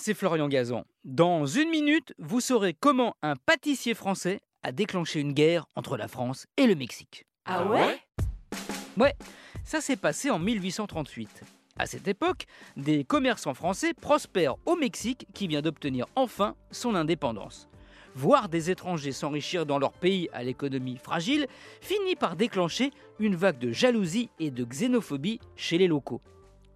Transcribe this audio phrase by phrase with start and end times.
[0.00, 0.84] c'est Florian Gazan.
[1.04, 6.08] Dans une minute, vous saurez comment un pâtissier français a déclenché une guerre entre la
[6.08, 7.26] France et le Mexique.
[7.44, 8.00] Ah ouais?
[8.96, 9.14] Ouais,
[9.62, 11.42] ça s'est passé en 1838.
[11.78, 12.46] À cette époque,
[12.76, 17.68] des commerçants français prospèrent au Mexique qui vient d'obtenir enfin son indépendance.
[18.14, 21.46] Voir des étrangers s'enrichir dans leur pays à l'économie fragile
[21.80, 26.22] finit par déclencher une vague de jalousie et de xénophobie chez les locaux.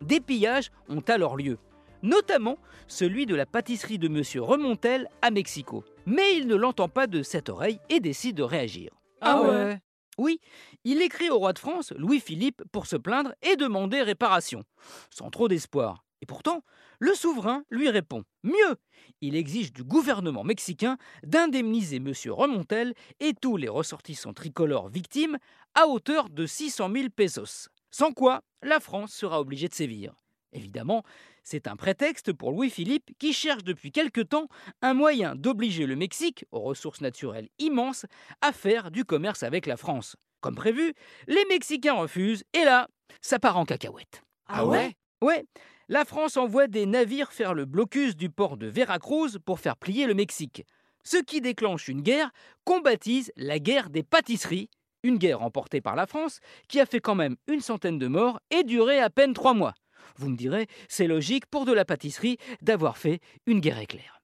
[0.02, 1.58] Des pillages ont alors lieu
[2.04, 5.84] notamment celui de la pâtisserie de Monsieur Remontel à Mexico.
[6.06, 8.92] Mais il ne l'entend pas de cette oreille et décide de réagir.
[9.20, 9.80] Ah ouais
[10.18, 10.38] Oui,
[10.84, 14.62] il écrit au roi de France, Louis-Philippe, pour se plaindre et demander réparation,
[15.10, 16.04] sans trop d'espoir.
[16.20, 16.62] Et pourtant,
[17.00, 18.76] le souverain lui répond Mieux,
[19.20, 22.12] il exige du gouvernement mexicain d'indemniser M.
[22.28, 25.38] Remontel et tous les ressortissants tricolores victimes
[25.74, 27.68] à hauteur de 600 000 pesos.
[27.90, 30.14] Sans quoi, la France sera obligée de sévir.
[30.54, 31.02] Évidemment,
[31.42, 34.48] c'est un prétexte pour Louis-Philippe qui cherche depuis quelque temps
[34.82, 38.06] un moyen d'obliger le Mexique, aux ressources naturelles immenses,
[38.40, 40.16] à faire du commerce avec la France.
[40.40, 40.94] Comme prévu,
[41.26, 42.88] les Mexicains refusent et là,
[43.20, 44.22] ça part en cacahuète.
[44.46, 44.94] Ah ouais?
[45.20, 45.44] Ouais,
[45.88, 50.06] la France envoie des navires faire le blocus du port de Veracruz pour faire plier
[50.06, 50.64] le Mexique.
[51.02, 52.30] Ce qui déclenche une guerre
[52.64, 54.70] qu'on baptise la guerre des pâtisseries,
[55.02, 58.40] une guerre emportée par la France qui a fait quand même une centaine de morts
[58.50, 59.74] et duré à peine trois mois.
[60.16, 64.20] Vous me direz, c'est logique pour de la pâtisserie d'avoir fait une guerre éclair.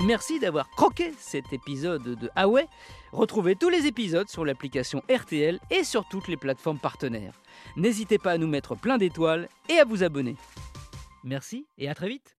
[0.00, 2.46] Merci d'avoir croqué cet épisode de Ah
[3.12, 7.40] Retrouvez tous les épisodes sur l'application RTL et sur toutes les plateformes partenaires.
[7.76, 10.34] N'hésitez pas à nous mettre plein d'étoiles et à vous abonner.
[11.22, 12.36] Merci et à très vite